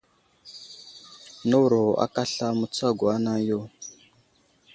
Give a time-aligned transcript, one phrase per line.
[1.47, 3.59] Nəwuro aka aslam mətsago anaŋ yo.